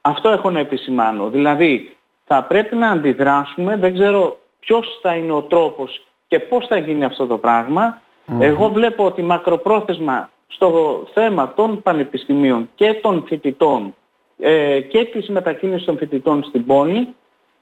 Αυτό 0.00 0.28
έχω 0.28 0.50
να 0.50 0.58
επισημάνω. 0.58 1.28
Δηλαδή 1.28 1.96
θα 2.24 2.42
πρέπει 2.44 2.76
να 2.76 2.90
αντιδράσουμε, 2.90 3.76
δεν 3.76 3.94
ξέρω 3.94 4.38
ποιος 4.60 4.98
θα 5.02 5.14
είναι 5.14 5.32
ο 5.32 5.42
τρόπος 5.42 6.06
και 6.26 6.38
πώς 6.38 6.66
θα 6.66 6.76
γίνει 6.76 7.04
αυτό 7.04 7.26
το 7.26 7.38
πραγμα 7.38 8.00
Εγώ 8.40 8.68
βλέπω 8.68 9.04
ότι 9.04 9.22
μακροπρόθεσμα 9.22 10.30
στο 10.46 11.02
θέμα 11.12 11.52
των 11.54 11.82
πανεπιστημίων 11.82 12.70
και 12.74 12.94
των 12.94 13.24
φοιτητών 13.26 13.94
ε, 14.38 14.80
και 14.80 15.04
της 15.04 15.28
μετακίνησης 15.28 15.84
των 15.84 15.96
φοιτητών 15.96 16.44
στην 16.44 16.66
πόλη 16.66 17.14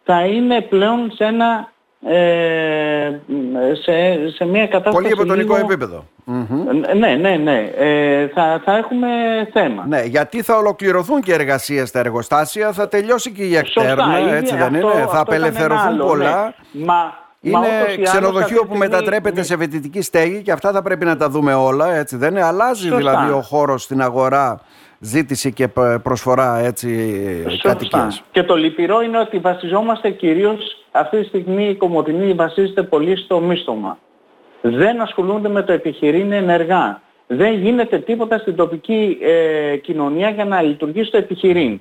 θα 0.04 0.24
είναι 0.26 0.60
πλέον 0.60 1.10
σε 1.12 1.24
ένα 1.24 1.72
ε, 2.08 3.20
σε, 3.82 4.28
σε 4.34 4.44
μια 4.44 4.66
κατάσταση 4.66 4.96
Πολύ 4.96 5.08
υποτονικό 5.08 5.54
λίγο... 5.54 5.66
επίπεδο. 5.66 6.04
Ναι, 6.96 7.14
ναι, 7.14 7.36
ναι. 7.36 7.70
Ε, 7.78 8.28
θα, 8.28 8.60
θα 8.64 8.76
έχουμε 8.76 9.08
θέμα. 9.52 9.84
Ναι, 9.88 10.02
γιατί 10.02 10.42
θα 10.42 10.56
ολοκληρωθούν 10.56 11.20
και 11.20 11.32
εργασίες 11.32 11.88
στα 11.88 11.98
εργοστάσια, 11.98 12.72
θα 12.72 12.88
τελειώσει 12.88 13.32
και 13.32 13.42
η 13.42 13.56
εκτέρνα, 13.56 14.18
έτσι 14.32 14.56
δεν 14.56 14.74
είναι; 14.74 15.06
θα 15.10 15.20
απελευθερωθούν 15.20 15.96
ναι. 15.96 16.02
πολλά. 16.02 16.54
Μα, 16.72 17.14
είναι 17.40 17.68
ξενοδοχείο 18.02 18.66
που 18.66 18.76
μετατρέπεται 18.76 19.42
σε 19.42 19.56
φοιτητική 19.56 20.02
στέγη 20.02 20.42
και 20.42 20.52
αυτά 20.52 20.72
θα 20.72 20.82
πρέπει 20.82 21.04
να 21.04 21.16
τα 21.16 21.28
δούμε 21.28 21.54
όλα, 21.54 21.94
έτσι 21.94 22.16
δεν 22.16 22.30
είναι; 22.30 22.42
Αλλάζει 22.42 22.94
δηλαδή 22.94 23.32
ο 23.32 23.40
χώρος 23.40 23.82
στην 23.82 24.02
αγορά 24.02 24.60
ζήτηση 25.00 25.52
και 25.52 25.68
προσφορά 26.02 26.58
έτσι 26.58 27.58
κατοικίας. 27.62 28.22
Και 28.30 28.42
το 28.42 28.54
λυπηρό 28.54 29.02
είναι 29.02 29.18
ότι 29.18 29.38
βασιζόμαστε 29.38 30.10
κυρίως 30.10 30.84
αυτή 30.90 31.20
τη 31.20 31.26
στιγμή 31.26 31.68
η 31.68 31.74
Κομωτινή 31.74 32.32
βασίζεται 32.32 32.82
πολύ 32.82 33.16
στο 33.16 33.40
μίστομα. 33.40 33.98
Δεν 34.60 35.00
ασχολούνται 35.00 35.48
με 35.48 35.62
το 35.62 35.72
επιχειρήν 35.72 36.32
ενεργά. 36.32 37.00
δεν 37.26 37.54
γίνεται 37.54 37.98
τίποτα 37.98 38.38
στην 38.38 38.56
τοπική 38.56 39.18
ε, 39.20 39.76
κοινωνία 39.76 40.30
για 40.30 40.44
να 40.44 40.62
λειτουργήσει 40.62 41.10
το 41.10 41.16
επιχειρήν. 41.16 41.80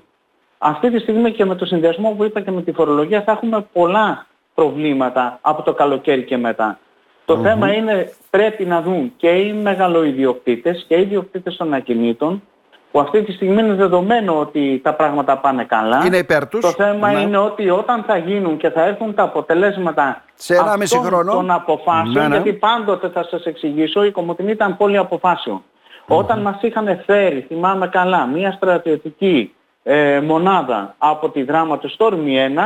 Αυτή 0.57 0.91
τη 0.91 0.99
στιγμή 0.99 1.31
και 1.31 1.45
με 1.45 1.55
το 1.55 1.65
συνδυασμό 1.65 2.11
που 2.17 2.23
είπα 2.23 2.41
και 2.41 2.51
με 2.51 2.61
τη 2.61 2.71
φορολογία 2.71 3.21
θα 3.21 3.31
έχουμε 3.31 3.65
πολλά 3.73 4.27
προβλήματα 4.53 5.39
από 5.41 5.61
το 5.61 5.73
καλοκαίρι 5.73 6.23
και 6.23 6.37
μετά. 6.37 6.79
Το 7.25 7.37
θέμα 7.37 7.73
είναι 7.73 8.13
πρέπει 8.29 8.65
να 8.65 8.81
δουν 8.81 9.13
και 9.17 9.29
οι 9.29 9.53
μεγαλοειδιοκτήτες 9.53 10.85
και 10.87 10.95
οι 10.95 11.01
ιδιοκτήτες 11.01 11.55
των 11.55 11.73
ακινήτων 11.73 12.41
που 12.91 12.99
αυτή 12.99 13.23
τη 13.23 13.31
στιγμή 13.31 13.61
είναι 13.61 13.73
δεδομένο 13.73 14.39
ότι 14.39 14.79
τα 14.83 14.93
πράγματα 14.93 15.37
πάνε 15.37 15.63
καλά. 15.63 16.03
Είναι 16.05 16.17
υπέρ 16.17 16.47
τους. 16.47 16.61
Το 16.61 16.71
θέμα 16.71 17.11
ναι. 17.11 17.19
είναι 17.19 17.37
ότι 17.37 17.69
όταν 17.69 18.03
θα 18.03 18.17
γίνουν 18.17 18.57
και 18.57 18.69
θα 18.69 18.83
έρθουν 18.83 19.13
τα 19.13 19.23
αποτελέσματα 19.23 20.23
σε 20.33 20.55
ένα 20.55 20.71
αυτών 20.71 21.03
χρόνο. 21.03 21.31
των 21.33 21.51
αποφάσεων, 21.51 22.13
ναι, 22.13 22.27
ναι. 22.27 22.35
γιατί 22.35 22.53
πάντοτε 22.53 23.09
θα 23.09 23.23
σας 23.23 23.45
εξηγήσω, 23.45 24.03
η 24.03 24.11
Κομωτινή 24.11 24.51
ήταν 24.51 24.77
πόλη 24.77 24.97
αποφάσεων. 24.97 25.63
Όταν 26.07 26.41
μας 26.41 26.57
είχαν 26.61 27.01
φέρει, 27.05 27.45
θυμάμαι 27.47 27.87
καλά, 27.87 28.25
μια 28.25 28.51
στρατιωτική 28.51 29.53
ε, 29.83 30.19
μονάδα 30.19 30.95
από 30.97 31.29
τη 31.29 31.43
δράμα 31.43 31.77
του 31.77 31.89
Στόρμη 31.89 32.53
1, 32.55 32.59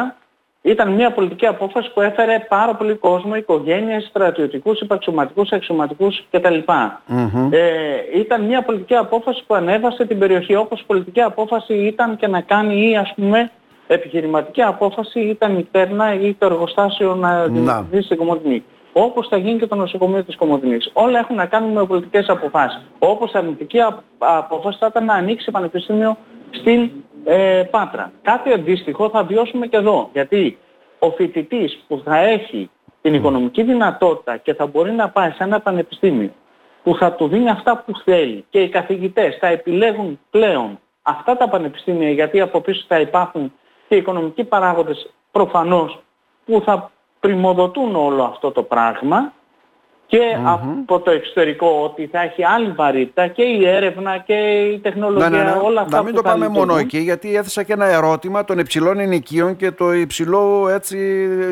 ήταν 0.64 0.92
μια 0.92 1.12
πολιτική 1.12 1.46
απόφαση 1.46 1.94
που 1.94 2.02
έφερε 2.02 2.46
πάρα 2.50 2.76
πολύ 2.76 2.94
κόσμο, 2.94 3.36
οικογένειες, 3.36 4.04
στρατιωτικούς, 4.04 4.80
υπαξιωματικούς, 4.80 5.52
αξιωματικούς 5.52 6.26
κτλ. 6.32 6.58
Ε, 7.50 7.60
ήταν 8.20 8.42
μια 8.42 8.62
πολιτική 8.62 8.96
απόφαση 8.96 9.44
που 9.48 9.56
ανέβασε 9.56 10.06
την 10.06 10.20
περιοχή 10.20 10.56
όπως 10.56 10.84
πολιτική 10.88 11.22
απόφαση 11.22 11.74
ήταν 11.74 12.18
και 12.18 12.28
να 12.28 12.42
κάνει 12.42 12.90
ή 12.90 12.98
ας 12.98 13.14
πούμε 13.16 13.52
επιχειρηματική 13.88 14.62
απόφαση 14.62 15.20
ήταν 15.20 15.58
η 15.58 15.68
Τέρνα 15.72 16.14
ή 16.14 16.34
το 16.34 16.46
εργοστάσιο 16.46 17.16
να 17.16 17.46
δημιουργήσει 17.46 18.02
στην 18.02 18.18
Κομωτινή. 18.18 18.64
Όπως 18.94 19.28
θα 19.28 19.38
γίνει 19.38 19.60
και 19.60 19.68
το 19.68 19.76
νοσοκομείο 19.76 20.24
της 20.24 20.36
Κομωτινής. 20.36 20.90
Όλα 20.94 21.20
έχουν 21.20 21.36
να 21.36 21.46
κάνουν 21.46 21.72
με 21.72 21.86
πολιτικές 21.86 22.30
αποφάσεις. 22.30 22.82
Όπως 23.00 23.34
αρνητική 23.34 23.80
απόφαση 24.18 24.78
θα 24.80 24.88
ήταν 24.90 25.06
να 25.06 25.14
ανοίξει 25.14 25.52
πανεπιστήμιο 25.52 26.18
στην 26.52 26.90
ε, 27.24 27.64
Πάτρα. 27.72 28.12
Κάτι 28.22 28.54
αντίστοιχο 28.54 29.10
θα 29.10 29.24
βιώσουμε 29.24 29.68
και 29.68 29.78
εδώ. 29.78 30.10
Γιατί 30.14 30.58
ο 31.00 31.12
φοιτητής 31.12 31.84
που 31.88 32.02
θα 32.06 32.18
έχει 32.18 32.70
την 33.02 33.14
οικονομική 33.14 33.64
δυνατότητα 33.64 34.38
και 34.38 34.54
θα 34.54 34.66
μπορεί 34.66 34.92
να 34.92 35.10
πάει 35.10 35.30
σε 35.30 35.44
ένα 35.44 35.60
πανεπιστήμιο 35.60 36.32
που 36.84 36.96
θα 36.96 37.12
του 37.12 37.28
δίνει 37.28 37.50
αυτά 37.50 37.84
που 37.86 38.00
θέλει 38.00 38.46
και 38.50 38.60
οι 38.62 38.70
καθηγητές 38.70 39.38
θα 39.40 39.48
επιλέγουν 39.48 40.20
πλέον 40.30 40.80
αυτά 41.02 41.38
τα 41.38 41.50
πανεπιστήμια 41.50 42.10
γιατί 42.10 42.42
από 42.42 42.62
πίσω 42.62 42.86
θα 42.88 43.00
υπάρχουν 43.00 43.54
και 43.88 43.96
οικονομικοί 43.96 44.44
παράγοντες 44.44 45.10
προφανώς 45.32 46.00
που 46.46 46.62
θα 46.66 46.92
πρημοδοτούν 47.20 47.96
όλο 47.96 48.24
αυτό 48.24 48.52
το 48.52 48.64
πράγμα 48.64 49.34
και 50.14 50.38
από 50.44 51.00
το 51.00 51.12
εξωτερικό 51.12 51.82
ότι 51.84 52.08
θα 52.12 52.22
έχει 52.22 52.44
άλλη 52.44 52.72
βαρύτητα 52.72 53.28
και 53.28 53.44
η 53.44 53.68
έρευνα 53.68 54.18
και 54.18 54.34
η 54.74 54.80
τεχνολογία, 54.80 55.30
ναι, 55.30 55.38
ναι, 55.38 55.44
ναι. 55.44 55.60
όλα 55.64 55.82
αυτά 55.82 55.98
Να 55.98 56.04
μην 56.04 56.16
το 56.16 56.22
πάμε 56.22 56.48
μόνο 56.48 56.78
εκεί, 56.78 56.98
γιατί 56.98 57.36
έθεσα 57.36 57.64
και 57.64 57.74
ένα 57.74 57.86
ερώτημα 57.86 58.44
των 58.44 58.60
υψηλών 58.60 59.00
ενοικίων 59.00 59.56
και 59.56 59.72
το 59.72 59.94
υψηλό 59.94 60.70
έτσι, 60.70 60.98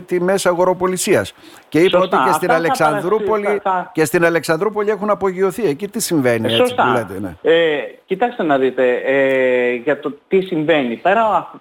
τιμές 0.05 0.45
αγοροπολισίας. 0.45 1.33
Και 1.69 1.79
είπα 1.79 1.99
ότι 1.99 2.17
και 2.25 2.31
στην, 2.31 2.51
Αλεξανδρούπολη, 2.51 3.59
θα... 3.63 3.91
και 3.93 4.05
στην 4.05 4.25
Αλεξανδρούπολη 4.25 4.89
έχουν 4.89 5.09
απογειωθεί. 5.09 5.67
Εκεί 5.67 5.87
τι 5.87 6.01
συμβαίνει 6.01 6.45
έτσι 6.45 6.57
Σωστά. 6.57 6.83
που 6.83 6.89
λέτε. 6.89 7.19
Ναι. 7.19 7.53
Ε, 7.53 7.79
κοιτάξτε 8.05 8.43
να 8.43 8.57
δείτε, 8.57 9.01
ε, 9.05 9.73
για 9.73 9.99
το 9.99 10.17
τι 10.27 10.41
συμβαίνει. 10.41 10.95
Πέρα 10.95 11.51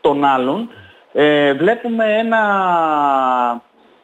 των 0.00 0.24
άλλων, 0.24 0.68
ε, 1.12 1.52
βλέπουμε 1.52 2.04
ένα 2.18 2.40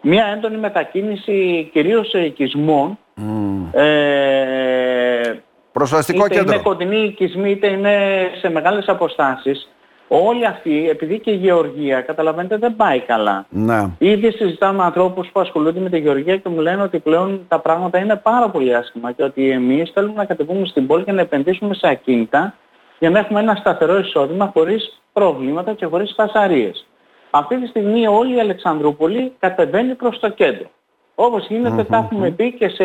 μια 0.00 0.25
έντονη 0.37 0.57
μετακίνηση 0.57 1.69
κυρίως 1.73 2.12
οικισμών. 2.12 2.99
Mm. 3.17 3.78
Ε, 3.81 5.33
Προσβαστικό 5.73 6.25
είτε 6.25 6.35
κέντρο. 6.35 6.52
είναι 6.52 6.62
κοντινοί 6.62 7.05
οικισμοί 7.05 7.50
είτε 7.50 7.67
είναι 7.67 7.95
σε 8.40 8.50
μεγάλες 8.50 8.88
αποστάσεις. 8.88 9.69
Όλοι 10.09 10.47
αυτοί, 10.47 10.88
επειδή 10.88 11.19
και 11.19 11.31
η 11.31 11.35
γεωργία, 11.35 12.00
καταλαβαίνετε, 12.00 12.57
δεν 12.57 12.76
πάει 12.76 13.00
καλά. 13.00 13.47
Να. 13.49 13.90
Ήδη 13.99 14.31
συζητάμε 14.31 14.78
με 14.78 14.85
ανθρώπους 14.85 15.28
που 15.33 15.40
ασχολούνται 15.40 15.81
με 15.81 15.88
τη 15.88 15.99
γεωργία 15.99 16.37
και 16.37 16.49
μου 16.49 16.61
λένε 16.61 16.83
ότι 16.83 16.99
πλέον 16.99 17.45
τα 17.49 17.59
πράγματα 17.59 17.99
είναι 17.99 18.17
πάρα 18.17 18.49
πολύ 18.49 18.75
άσχημα 18.75 19.12
και 19.12 19.23
ότι 19.23 19.50
εμείς 19.50 19.90
θέλουμε 19.95 20.14
να 20.14 20.25
κατεβούμε 20.25 20.67
στην 20.67 20.87
πόλη 20.87 21.05
και 21.05 21.12
να 21.12 21.21
επενδύσουμε 21.21 21.75
σε 21.75 21.88
ακίνητα 21.88 22.55
για 22.99 23.11
να 23.11 23.19
έχουμε 23.19 23.40
ένα 23.40 23.55
σταθερό 23.55 23.99
εισόδημα 23.99 24.50
χωρίς 24.55 25.00
προβλήματα 25.12 25.73
και 25.73 25.87
χωρίς 25.87 26.12
φασαρίες. 26.17 26.87
Αυτή 27.31 27.61
τη 27.61 27.67
στιγμή 27.67 28.07
όλη 28.07 28.37
η 28.37 28.41
Αλεξανδρούπολη 28.41 29.33
κατεβαίνει 29.39 29.95
προς 29.95 30.19
το 30.19 30.29
κέντρο. 30.29 30.67
Όπως 31.15 31.47
γίνεται, 31.47 31.85
τα 31.85 31.97
έχουμε 31.97 32.31
πει 32.31 32.53
και 32.53 32.69
σε, 32.69 32.85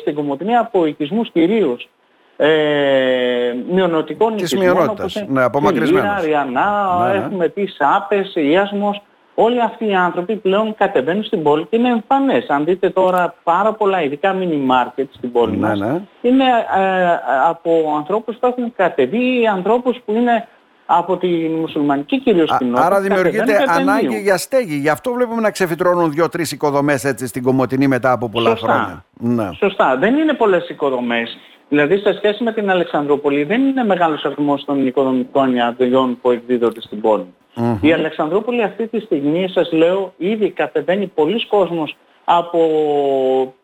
στην 0.00 0.14
Κομωτινή 0.14 0.56
από 0.56 0.86
οικισμούς 0.86 1.30
κυρίως 1.30 1.88
ε, 2.36 3.54
μειονοτικών 3.70 4.32
οικισμών 4.32 4.88
όπως 4.88 5.26
ναι, 5.28 5.70
Λύρα, 5.70 6.20
Ριανά, 6.20 6.98
ναι, 6.98 7.12
ναι. 7.12 7.24
έχουμε 7.24 7.48
πει 7.48 7.66
Σάπες, 7.66 8.32
Ιάσμος. 8.34 9.02
Όλοι 9.38 9.62
αυτοί 9.62 9.86
οι 9.86 9.94
άνθρωποι 9.94 10.36
πλέον 10.36 10.74
κατεβαίνουν 10.74 11.24
στην 11.24 11.42
πόλη 11.42 11.66
και 11.70 11.76
είναι 11.76 11.88
εμφανές. 11.88 12.46
Αν 12.48 12.64
δείτε 12.64 12.90
τώρα 12.90 13.34
πάρα 13.44 13.72
πολλά 13.72 14.02
ειδικά 14.02 14.32
μίνι 14.32 14.56
μάρκετ 14.56 15.08
στην 15.12 15.32
πόλη 15.32 15.56
ναι, 15.56 15.68
μας, 15.68 15.78
ναι. 15.78 16.00
είναι 16.22 16.44
ε, 16.76 17.18
από 17.48 17.94
ανθρώπους 17.96 18.36
που 18.36 18.46
έχουν 18.46 18.72
κατεβεί 18.76 19.40
ή 19.40 19.46
ανθρώπους 19.46 20.00
που 20.04 20.12
είναι 20.12 20.48
από 20.86 21.16
τη 21.16 21.28
μουσουλμανική 21.48 22.20
κυρίως 22.20 22.56
κοινότητα. 22.58 22.86
Άρα 22.86 23.00
δημιουργείται 23.00 23.64
ανάγκη 23.68 24.20
για 24.20 24.36
στέγη. 24.36 24.74
Γι' 24.76 24.88
αυτό 24.88 25.12
βλέπουμε 25.12 25.40
να 25.40 25.50
ξεφυτρώνουν 25.50 26.10
δύο-τρεις 26.10 26.52
οικοδομές 26.52 27.04
έτσι 27.04 27.26
στην 27.26 27.42
Κομωτινή 27.42 27.88
μετά 27.88 28.12
από 28.12 28.28
πολλά 28.28 28.50
Σωστά. 28.50 28.66
χρόνια. 28.66 29.04
Ναι. 29.18 29.50
Σωστά. 29.56 29.96
Δεν 29.96 30.16
είναι 30.16 30.32
πολλές 30.32 30.68
οικοδομές. 30.68 31.38
Δηλαδή 31.68 31.98
σε 31.98 32.12
σχέση 32.12 32.44
με 32.44 32.52
την 32.52 32.70
Αλεξανδρούπολη 32.70 33.44
δεν 33.44 33.66
είναι 33.66 33.84
μεγάλος 33.84 34.24
αριθμός 34.24 34.64
των 34.64 34.86
οικοδομικών 34.86 35.54
ιατριών 35.54 36.18
που 36.20 36.30
εκδίδονται 36.30 36.80
στην 36.80 37.00
πόλη. 37.00 37.34
Mm-hmm. 37.56 37.78
Η 37.80 37.92
Αλεξανδρούπολη 37.92 38.62
αυτή 38.62 38.86
τη 38.86 39.00
στιγμή 39.00 39.48
σας 39.48 39.72
λέω 39.72 40.12
ήδη 40.16 40.50
κατεβαίνει 40.50 41.06
πολλοί 41.06 41.46
κόσμος 41.46 41.96
από 42.24 42.60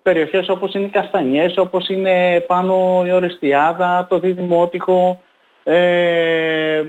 περιοχές 0.03 0.49
όπως 0.49 0.75
είναι 0.75 0.85
οι 0.85 0.89
Καστανιές, 0.89 1.57
όπως 1.57 1.89
είναι 1.89 2.45
πάνω 2.47 3.03
η 3.07 3.13
Ορεστιάδα, 3.13 4.07
το 4.09 4.19
Διδημότυχο, 4.19 5.21
ε, 5.65 6.83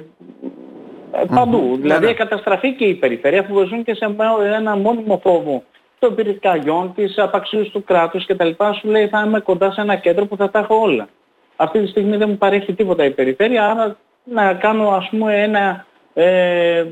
παντού. 1.36 1.78
Δηλαδή 1.82 2.10
η 2.10 2.14
καταστραφή 2.14 2.76
και 2.76 2.86
η 2.86 2.94
περιφέρεια 2.94 3.46
που 3.46 3.66
ζουν 3.66 3.84
και 3.84 3.96
σε 3.96 4.16
ένα 4.56 4.76
μόνιμο 4.76 5.20
φόβο 5.24 5.64
των 6.00 6.16
πυρκαγιών, 6.16 6.94
της 6.96 7.18
απαξίωσης 7.18 7.72
του 7.72 7.84
κράτους 7.84 8.26
κτλ. 8.26 8.50
Σου 8.80 8.88
λέει 8.88 9.08
θα 9.08 9.24
είμαι 9.26 9.40
κοντά 9.40 9.72
σε 9.72 9.82
ένα 9.82 9.96
κέντρο 9.96 10.26
που 10.26 10.36
θα 10.36 10.50
τα 10.50 10.60
έχω 10.60 10.76
όλα. 10.82 11.08
Αυτή 11.56 11.82
τη 11.82 11.88
στιγμή 11.88 12.18
δεν 12.18 12.30
μου 12.30 12.38
παρέχει 12.38 12.74
τίποτα 12.74 13.06
η 13.06 13.12
περιφέρεια, 13.12 13.70
άρα 13.70 13.98
να 14.24 14.54
κάνω 14.54 14.90
ας 14.90 15.08
πούμε 15.10 15.44
ένα, 15.44 15.86
ε, 16.14 16.86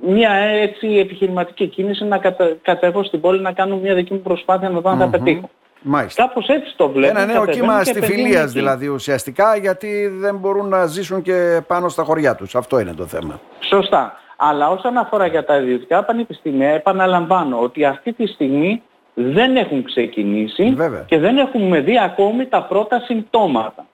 μια 0.00 0.30
έτσι 0.32 0.86
επιχειρηματική 0.88 1.66
κίνηση 1.66 2.04
να 2.04 2.18
κατα, 2.18 2.56
κατέβω 2.62 3.04
στην 3.04 3.20
πόλη 3.20 3.40
να 3.40 3.52
κάνω 3.52 3.76
μια 3.76 3.94
δική 3.94 4.12
μου 4.12 4.20
προσπάθεια 4.20 4.68
να 4.68 4.80
δω 4.80 4.90
αν 4.90 4.98
θα 4.98 5.08
πετύχω. 5.08 5.50
Μάλιστα. 5.82 6.22
Κάπως 6.22 6.48
έτσι 6.48 6.76
το 6.76 6.88
βλέπω. 6.88 7.18
Ένα 7.18 7.26
νέο 7.32 7.46
κύμα 7.46 7.78
φιλίας 7.84 8.52
δηλαδή 8.52 8.88
ουσιαστικά 8.88 9.56
γιατί 9.56 10.08
δεν 10.08 10.36
μπορούν 10.36 10.68
να 10.68 10.86
ζήσουν 10.86 11.22
και 11.22 11.60
πάνω 11.66 11.88
στα 11.88 12.02
χωριά 12.02 12.34
τους. 12.34 12.54
Αυτό 12.54 12.78
είναι 12.78 12.92
το 12.92 13.06
θέμα. 13.06 13.40
Σωστά. 13.60 14.14
Αλλά 14.36 14.68
όσον 14.68 14.96
αφορά 14.96 15.26
για 15.26 15.44
τα 15.44 15.56
ιδιωτικά 15.56 16.04
πανεπιστήμια 16.04 16.68
επαναλαμβάνω 16.68 17.60
ότι 17.60 17.84
αυτή 17.84 18.12
τη 18.12 18.26
στιγμή 18.26 18.82
δεν 19.14 19.56
έχουν 19.56 19.84
ξεκινήσει 19.84 20.76
και 21.06 21.18
δεν 21.18 21.38
έχουμε 21.38 21.80
δει 21.80 21.98
ακόμη 21.98 22.46
τα 22.46 22.62
πρώτα 22.62 23.00
συμπτώματα. 23.00 23.86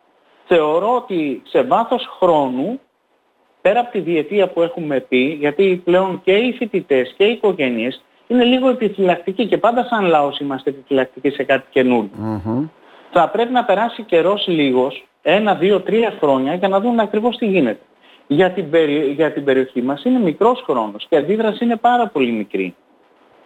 Θεωρώ 0.46 0.94
ότι 0.96 1.42
σε 1.48 1.62
βάθος 1.62 2.08
χρόνου 2.18 2.80
πέρα 3.60 3.80
από 3.80 3.90
τη 3.90 4.00
διετία 4.00 4.48
που 4.48 4.62
έχουμε 4.62 5.00
πει, 5.00 5.36
γιατί 5.40 5.82
πλέον 5.84 6.20
και 6.24 6.32
οι 6.32 6.52
φοιτητές 6.52 7.14
και 7.16 7.24
οι 7.24 7.32
οικογένειες 7.32 8.02
είναι 8.26 8.44
λίγο 8.44 8.68
επιφυλακτική 8.68 9.46
και 9.46 9.58
πάντα 9.58 9.86
σαν 9.90 10.04
λαός 10.04 10.38
είμαστε 10.38 10.70
επιφυλακτικοί 10.70 11.30
σε 11.30 11.42
κάτι 11.42 11.66
καινούργιο. 11.70 12.70
Θα 13.12 13.28
πρέπει 13.28 13.52
να 13.52 13.64
περάσει 13.64 14.02
καιρός 14.02 14.46
λίγος, 14.46 15.06
ένα, 15.22 15.54
δύο, 15.54 15.80
τρία 15.80 16.14
χρόνια 16.20 16.54
για 16.54 16.68
να 16.68 16.80
δούμε 16.80 17.02
ακριβώς 17.02 17.36
τι 17.36 17.46
γίνεται. 17.46 17.80
Για 18.26 18.50
την, 18.50 18.66
για 19.14 19.32
την 19.32 19.44
περιοχή 19.44 19.82
μας 19.82 20.04
είναι 20.04 20.18
μικρός 20.18 20.62
χρόνος 20.66 21.06
και 21.08 21.14
η 21.14 21.18
αντίδραση 21.18 21.64
είναι 21.64 21.76
πάρα 21.76 22.06
πολύ 22.06 22.46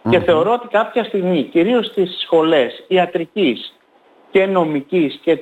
Και 0.09 0.19
θεωρώ 0.19 0.51
ότι 0.51 0.67
κάποια 0.67 1.03
στιγμή, 1.03 1.43
κυρίως 1.43 1.85
στις 1.85 2.21
σχολές 2.21 2.83
ιατρικής 2.87 3.73
και 4.31 4.45
νομικής 4.45 5.19
και 5.23 5.39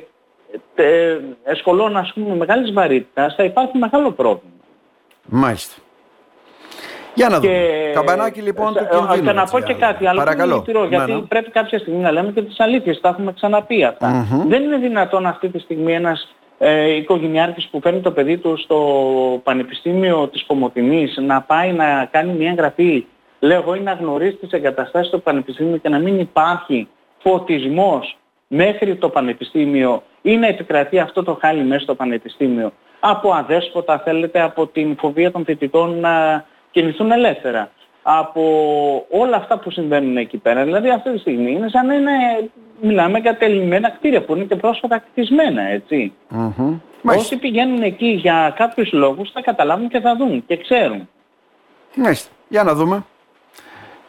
ε, 0.76 1.18
σχολών 1.54 1.98
ας 1.98 2.12
πούμε 2.14 2.36
μεγάλης 2.36 2.74
βαρύτητας 2.74 3.36
θα 3.36 3.44
υπάρχει 3.44 3.78
μεγάλο 3.78 4.12
πρόβλημα. 4.12 4.54
Μάλιστα. 5.26 5.82
Για 7.14 7.30
να 7.30 7.40
δούμε. 7.40 7.92
Καμπανάκι 7.94 8.42
λοιπόν 8.42 8.74
του 8.74 8.88
κινδύνου. 8.90 9.26
Και 9.26 9.34
να 9.34 9.46
πω 9.46 9.60
και 9.60 9.74
κάτι 9.74 10.08
άλλο 10.08 10.18
Παρακαλώ. 10.18 10.64
Μικρό, 10.68 10.86
γιατί 10.86 11.12
ναι. 11.12 11.20
πρέπει 11.20 11.52
κάποια 11.52 11.80
στιγμή 11.80 12.02
να 12.02 12.12
λέμε 12.12 12.32
και 12.32 12.42
τις 12.42 12.60
αλήθειες. 12.60 13.00
Τα 13.02 13.10
έχουμε 13.10 13.34
ξαναπεί 13.34 13.84
αυτά. 13.84 14.26
Mm-hmm. 14.28 14.48
Δεν 14.48 14.64
είναι 14.64 14.78
δυνατόν 14.78 15.26
αυτή 15.26 15.50
τη 15.50 15.60
στιγμή 15.60 15.94
ένας 15.94 16.36
ε, 16.58 16.96
οικογενειάρχης 16.96 17.68
που 17.68 17.80
φέρνει 17.82 18.00
το 18.00 18.12
παιδί 18.12 18.38
του 18.38 18.58
στο 18.58 18.80
Πανεπιστήμιο 19.44 20.28
της 20.28 20.44
Κομωτινής 20.48 21.18
να 21.18 21.42
πάει 21.42 21.72
να 21.72 22.08
κάνει 22.12 22.34
μια 22.34 22.50
εγγραφή, 22.50 23.06
λέω 23.40 23.62
εγώ, 23.62 23.76
ή 23.76 23.80
να 23.80 23.94
γνωρίσει 23.94 24.36
τις 24.36 24.52
εγκαταστάσεις 24.52 25.12
του 25.12 25.22
Πανεπιστήμιου 25.22 25.82
και 25.82 25.90
να 25.90 26.00
μην 26.00 26.20
υπάρχει 26.20 26.88
φωτισμός 27.18 28.18
μέχρι 28.48 28.96
το 28.96 29.10
πανεπιστήμιο 29.10 30.04
ή 30.22 30.38
να 30.38 30.48
επικρατεί 30.48 31.00
αυτό 31.00 31.24
το 31.24 31.38
χάλι 31.42 31.64
μέσα 31.64 31.82
στο 31.84 31.96
πανεπιστήμιο 31.96 32.72
από 33.00 33.32
αδέσποτα 33.32 34.00
θέλετε, 34.00 34.42
από 34.42 34.68
την 34.68 34.96
φοβία 35.00 35.32
των 35.32 35.44
φοιτητών 35.46 36.00
να 36.00 36.46
κινηθούν 36.72 37.12
ελεύθερα. 37.12 37.72
Από 38.02 38.44
όλα 39.10 39.36
αυτά 39.36 39.60
που 39.60 39.72
συμβαίνουν 39.72 40.18
εκεί 40.18 40.38
πέρα. 40.38 40.64
Δηλαδή 40.64 40.90
αυτή 40.90 41.12
τη 41.12 41.18
στιγμή 41.18 41.52
είναι 41.52 41.70
σαν 41.70 41.86
να 41.86 41.94
είναι, 41.94 42.12
μιλάμε 42.82 43.20
για 43.20 43.38
τελειμμένα 43.38 43.90
κτίρια 43.90 44.22
που 44.22 44.36
είναι 44.36 44.46
και 44.46 44.56
πρόσφατα 44.56 44.98
κτισμένα, 44.98 45.62
έτσι. 45.62 46.14
Mm-hmm. 46.36 46.80
Όσοι 47.04 47.38
πηγαίνουν 47.38 47.82
εκεί 47.82 48.08
για 48.08 48.54
κάποιους 48.56 48.92
λόγους 48.92 49.32
θα 49.32 49.42
καταλάβουν 49.42 49.88
και 49.88 50.00
θα 50.00 50.16
δουν 50.16 50.44
και 50.48 50.58
ξέρουν. 50.58 51.10
Μάλιστα. 51.96 52.32
Για 52.48 52.64
να 52.64 52.74
δούμε. 52.74 53.06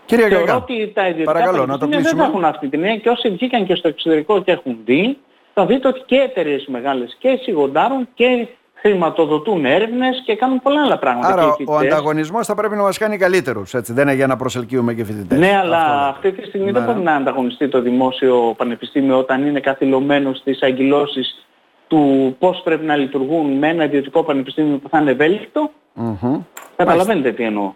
Κύριε 0.04 0.28
Θεωρώ 0.28 0.56
ότι 0.56 0.92
τα 0.94 1.08
ιδιωτικά 1.08 1.52
δεν 1.86 2.04
θα 2.16 2.24
έχουν 2.24 2.44
αυτή 2.44 2.68
την 2.68 2.82
έννοια 2.82 2.98
και 2.98 3.08
όσοι 3.08 3.30
βγήκαν 3.30 3.66
και 3.66 3.74
στο 3.74 3.88
εξωτερικό 3.88 4.42
και 4.42 4.52
έχουν 4.52 4.78
δει, 4.84 5.18
θα 5.54 5.66
δείτε 5.66 5.88
ότι 5.88 6.02
και 6.06 6.16
εταιρείες 6.16 6.66
μεγάλες 6.66 7.16
και 7.18 7.38
σιγοντάρουν 7.42 8.08
και 8.14 8.48
χρηματοδοτούν 8.80 9.64
έρευνες 9.64 10.22
και 10.24 10.36
κάνουν 10.36 10.60
πολλά 10.60 10.82
άλλα 10.82 10.98
πράγματα. 10.98 11.32
Άρα 11.32 11.56
ο 11.66 11.76
ανταγωνισμός 11.76 12.46
θα 12.46 12.54
πρέπει 12.54 12.76
να 12.76 12.82
μας 12.82 12.98
κάνει 12.98 13.16
καλύτερους, 13.16 13.74
έτσι, 13.74 13.92
δεν 13.92 14.06
είναι 14.06 14.16
για 14.16 14.26
να 14.26 14.36
προσελκύουμε 14.36 14.94
και 14.94 15.04
φοιτητές. 15.04 15.38
Ναι, 15.38 15.56
αλλά 15.58 16.06
αυτή 16.08 16.32
τη 16.32 16.46
στιγμή 16.46 16.70
δεν 16.70 16.82
ναι. 16.82 16.92
μπορεί 16.92 17.04
να 17.04 17.14
ανταγωνιστεί 17.14 17.68
το 17.68 17.80
δημόσιο 17.80 18.54
πανεπιστήμιο 18.56 19.18
όταν 19.18 19.46
είναι 19.46 19.60
καθυλωμένο 19.60 20.34
στις 20.34 20.62
αγκυλώσεις 20.62 21.46
του 21.86 22.36
πώς 22.38 22.60
πρέπει 22.64 22.84
να 22.84 22.96
λειτουργούν 22.96 23.58
με 23.58 23.68
ένα 23.68 23.84
ιδιωτικό 23.84 24.22
πανεπιστήμιο 24.22 24.76
που 24.76 24.88
θα 24.88 25.00
είναι 25.00 25.10
ευέλικτο. 25.10 25.70
Mm-hmm. 25.96 26.40
Καταλαβαίνετε 26.76 27.32
τι 27.32 27.42
εννοώ. 27.42 27.72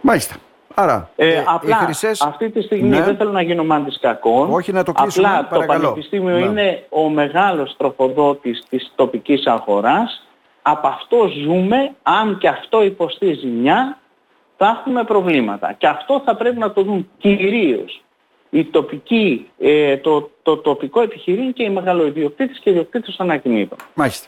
Μάλιστα. 0.00 0.34
Άρα, 0.74 1.10
ε, 1.16 1.34
ε, 1.34 1.44
απλά 1.46 1.76
χρυσές... 1.76 2.20
αυτή 2.20 2.50
τη 2.50 2.62
στιγμή 2.62 2.88
ναι. 2.88 3.02
δεν 3.02 3.16
θέλω 3.16 3.30
να 3.30 3.42
γίνω 3.42 3.64
μάντης 3.64 3.98
κακών. 4.00 4.52
Όχι 4.52 4.72
να 4.72 4.82
το 4.82 4.92
κλείσουμε, 4.92 5.28
Απλά 5.28 5.44
παρακαλώ. 5.44 5.80
το 5.80 5.86
Πανεπιστήμιο 5.88 6.38
ναι. 6.38 6.44
είναι 6.44 6.86
ο 6.88 7.08
μεγάλος 7.08 7.74
τροφοδότης 7.76 8.64
της 8.68 8.92
τοπικής 8.94 9.46
αγοράς. 9.46 10.26
Από 10.62 10.88
αυτό 10.88 11.28
ζούμε, 11.44 11.94
αν 12.02 12.38
και 12.38 12.48
αυτό 12.48 12.82
υποστεί 12.82 13.32
ζημιά, 13.32 13.98
θα 14.56 14.78
έχουμε 14.80 15.04
προβλήματα. 15.04 15.72
Και 15.72 15.86
αυτό 15.86 16.22
θα 16.24 16.36
πρέπει 16.36 16.58
να 16.58 16.72
το 16.72 16.82
δουν 16.82 17.10
κυρίως 17.18 18.02
η 18.50 18.64
τοπική, 18.64 19.48
ε, 19.58 19.96
το, 19.96 20.30
το 20.42 20.56
τοπικό 20.56 21.00
επιχειρήν 21.00 21.52
και 21.52 21.62
οι 21.62 21.70
μεγαλοειδιοκτήτες 21.70 22.58
και 22.58 22.68
οι 22.68 22.72
ιδιοκτήτες 22.72 23.16
των 23.16 23.30
ακινήτων. 23.30 23.78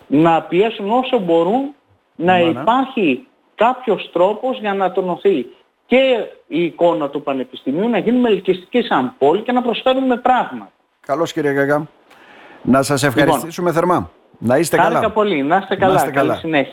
Να 0.06 0.42
πιέσουν 0.42 0.90
όσο 0.90 1.18
μπορούν 1.18 1.74
να 2.16 2.38
υπάρχει 2.38 3.26
κάποιος 3.54 4.10
τρόπος 4.12 4.58
για 4.60 4.74
να 4.74 4.92
τονωθεί 4.92 5.46
και 5.86 6.26
η 6.46 6.64
εικόνα 6.64 7.08
του 7.08 7.22
Πανεπιστημίου 7.22 7.88
να 7.88 7.98
γίνουμε 7.98 8.28
ελκυστικοί 8.28 8.82
σαν 8.82 9.14
πόλη 9.18 9.42
και 9.42 9.52
να 9.52 9.62
προσφέρουμε 9.62 10.16
πράγματα. 10.16 10.72
Καλώς 11.06 11.32
κύριε 11.32 11.50
Γαγά. 11.50 11.86
Να 12.62 12.82
σας 12.82 13.02
ευχαριστήσουμε 13.02 13.70
λοιπόν, 13.70 13.88
θερμά. 13.88 14.10
Να 14.38 14.58
είστε 14.58 14.76
καλά. 14.76 15.10
πολύ. 15.10 15.42
Να 15.42 15.56
είστε 15.56 15.76
καλά. 15.76 15.92
Να 15.92 15.98
είστε 15.98 16.10
καλά. 16.10 16.28
Καλή 16.28 16.40
συνέχεια. 16.40 16.62